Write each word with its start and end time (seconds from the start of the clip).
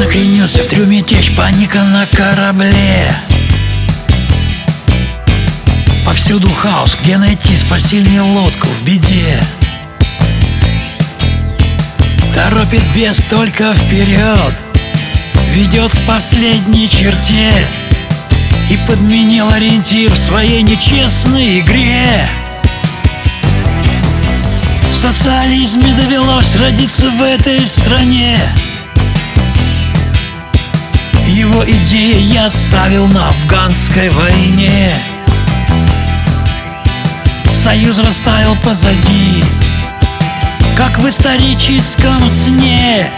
накренился 0.00 0.62
в 0.64 0.66
трюме 0.66 1.02
течь 1.02 1.34
паника 1.36 1.82
на 1.84 2.06
корабле. 2.06 3.12
Повсюду 6.06 6.50
хаос, 6.50 6.96
где 7.02 7.18
найти? 7.18 7.54
Спасение 7.54 8.22
лодку 8.22 8.66
в 8.66 8.84
беде. 8.84 9.42
Торопит 12.34 12.82
без 12.94 13.16
только 13.24 13.74
вперед 13.74 14.54
Ведет 15.52 15.92
к 15.92 16.06
последней 16.06 16.88
черте. 16.88 17.52
И 18.70 18.78
подменил 18.86 19.52
ориентир 19.52 20.12
в 20.12 20.18
своей 20.18 20.62
нечестной 20.62 21.60
игре. 21.60 22.26
В 24.92 24.96
социализме 24.96 25.92
довелось 25.92 26.56
родиться 26.56 27.10
в 27.10 27.22
этой 27.22 27.60
стране 27.68 28.38
Его 31.30 31.64
идеи 31.64 32.22
я 32.22 32.50
ставил 32.50 33.06
на 33.06 33.28
афганской 33.28 34.08
войне. 34.08 34.90
Союз 37.54 37.98
растаял 37.98 38.56
позади 38.64 39.44
Как 40.76 40.98
в 40.98 41.08
историческом 41.08 42.28
сне. 42.28 43.12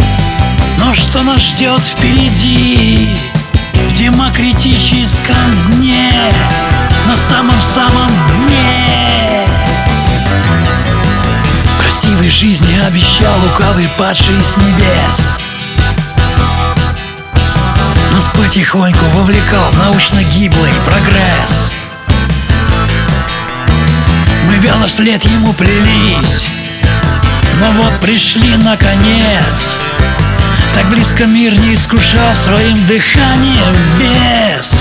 Но 0.79 0.93
что 0.93 1.23
нас 1.23 1.41
ждет 1.41 1.81
впереди? 1.81 3.17
В 3.73 3.97
демократическом 3.97 5.71
дне 5.71 6.13
На 7.07 7.17
самом-самом 7.17 8.11
дне. 8.47 9.47
Красивой 11.81 12.29
жизни 12.29 12.79
обещал 12.87 13.41
лукавый 13.41 13.89
падший 13.97 14.39
с 14.39 14.59
небес 14.59 15.42
Нас 18.23 18.31
потихоньку 18.37 19.05
вовлекал 19.15 19.71
в 19.73 19.79
научно-гиблый 19.79 20.71
прогресс. 20.85 21.73
Мы 24.47 24.59
вяло 24.59 24.87
вслед 24.87 25.25
ему 25.25 25.53
плелись. 25.55 26.45
Но 27.59 27.73
вот 27.73 28.01
пришли 28.01 28.57
наконец 28.57 29.77
Так 30.75 30.89
близко 30.89 31.27
мир 31.27 31.59
не 31.59 31.75
искушал 31.75 32.35
своим 32.37 32.87
дыханием 32.87 33.75
без. 33.99 34.73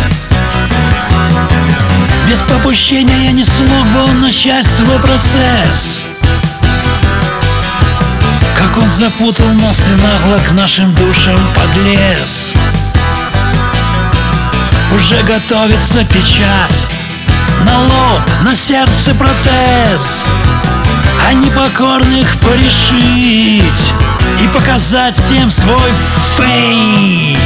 Без 2.29 2.41
попущения 2.41 3.25
я 3.25 3.31
не 3.31 3.43
смог 3.43 3.87
бы 3.87 4.03
он 4.03 4.21
начать 4.21 4.67
свой 4.67 4.99
процесс. 4.99 6.01
Как 8.55 8.77
он 8.77 8.89
запутал 8.89 9.47
нас 9.47 9.87
и 9.87 10.01
нагло 10.01 10.37
к 10.37 10.51
нашим 10.51 10.93
душам 10.93 11.39
подлез 11.55 12.53
Уже 14.95 15.23
готовится 15.23 16.03
печать. 16.05 16.87
На 17.65 17.81
лоб, 17.81 18.21
на 18.43 18.55
сердце 18.55 19.13
протез 19.15 20.23
А 21.27 21.33
непокорных 21.33 22.39
порешить 22.39 23.93
И 24.41 24.47
показать 24.47 25.15
всем 25.15 25.51
свой 25.51 25.91
фейс 26.35 27.40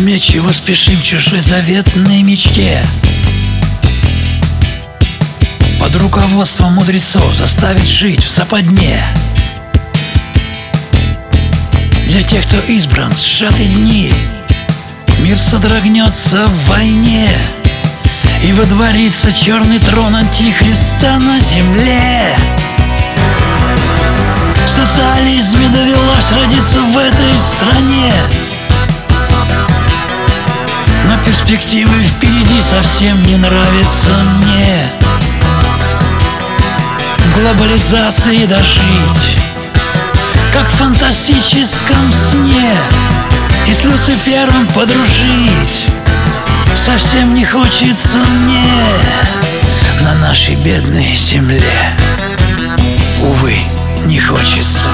опрометчиво 0.00 0.48
спешим 0.48 0.98
к 0.98 1.04
чужой 1.04 1.42
заветной 1.42 2.22
мечте. 2.22 2.82
Под 5.78 5.94
руководством 5.96 6.72
мудрецов 6.72 7.34
заставить 7.34 7.86
жить 7.86 8.24
в 8.24 8.30
западне. 8.30 9.04
Для 12.06 12.22
тех, 12.22 12.46
кто 12.46 12.58
избран, 12.60 13.12
сжаты 13.12 13.66
дни 13.66 14.10
Мир 15.18 15.38
содрогнется 15.38 16.46
в 16.46 16.68
войне. 16.70 17.28
И 18.42 18.52
водворится 18.52 19.30
черный 19.32 19.80
трон 19.80 20.16
Антихриста 20.16 21.18
на 21.18 21.38
земле. 21.40 22.38
В 24.64 24.70
социализме 24.70 25.68
довелось 25.68 26.32
родиться 26.32 26.80
в 26.80 26.96
этой 26.96 27.34
стране 27.34 28.12
перспективы 31.50 32.04
впереди 32.04 32.62
совсем 32.62 33.20
не 33.24 33.36
нравятся 33.36 34.12
мне. 34.36 34.92
Глобализации 37.34 38.46
дожить 38.46 39.36
Как 40.52 40.68
в 40.68 40.76
фантастическом 40.76 42.12
сне 42.12 42.76
И 43.66 43.74
с 43.74 43.82
Люцифером 43.82 44.66
подружить 44.68 45.86
Совсем 46.74 47.34
не 47.34 47.44
хочется 47.44 48.18
мне 48.18 48.64
На 50.02 50.14
нашей 50.26 50.54
бедной 50.54 51.16
земле. 51.16 51.60
Увы, 53.20 53.56
не 54.04 54.20
хочется 54.20 54.86